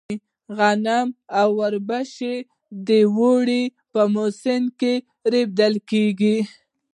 [0.57, 1.07] غنم
[1.41, 2.35] او اوربشې
[2.87, 3.63] د اوړي
[3.93, 4.93] په موسم کې
[5.33, 6.37] رېبل کيږي.